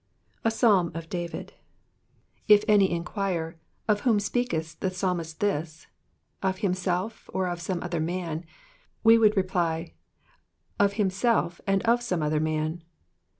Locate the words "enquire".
2.89-3.59